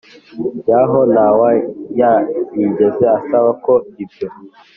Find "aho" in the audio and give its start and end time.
0.81-0.97